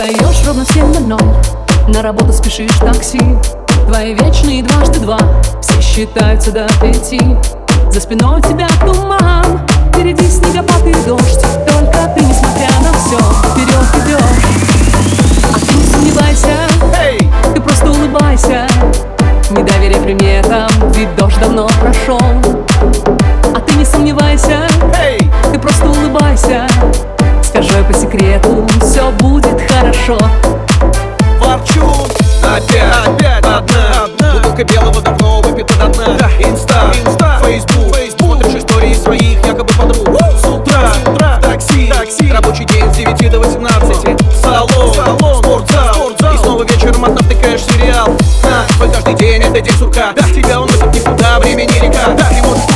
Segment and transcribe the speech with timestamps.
[0.00, 1.20] Встаешь ровно в семь ноль
[1.88, 3.20] На работу спешишь такси.
[3.86, 5.18] Твои вечные дважды два
[5.60, 7.20] Все считаются до пяти.
[7.90, 9.60] За спиной у тебя туман
[9.92, 11.42] Впереди снегопад и дождь.
[11.68, 13.18] Только ты, несмотря на все
[13.50, 16.56] Вперед идешь А ты не сомневайся
[17.54, 18.66] Ты просто улыбайся.
[19.50, 22.22] Не доверяй приметам Ведь дождь давно прошел
[23.54, 24.66] А ты не сомневайся
[25.52, 26.66] Ты просто улыбайся
[28.10, 30.18] секрету Все будет хорошо.
[31.40, 32.06] Ворчу.
[32.42, 34.32] Опять, опять одна, одна.
[34.34, 36.06] Бутылка белого давно выпита до дна.
[36.18, 36.30] Да.
[36.38, 40.08] Инста, Инста, Фейсбук, Фейсбук Смотришь истории своих якобы подруг.
[40.42, 41.38] С утра, С утра.
[41.38, 42.32] В такси, такси.
[42.32, 43.96] Рабочий день с 9 до 18
[44.42, 45.42] Салон, Салон.
[45.42, 46.34] Спортзал, спортзал.
[46.34, 48.08] И снова вечером одна втыкаешь сериал.
[48.42, 50.12] На, твой каждый день это день сурка.
[50.16, 50.22] Да.
[50.28, 52.14] Тебя уносит в никуда, времени река.
[52.16, 52.28] Да.
[52.28, 52.69] Ты можешь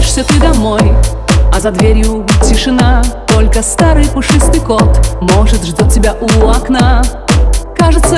[0.00, 0.80] Возвращаешься ты домой.
[1.52, 4.98] А за дверью тишина Только старый пушистый кот.
[5.20, 7.02] Может ждет тебя у окна.
[7.76, 8.16] Кажется,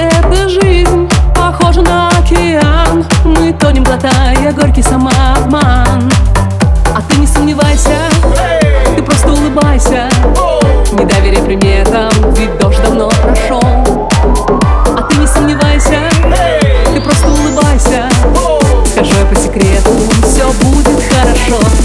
[21.53, 21.82] control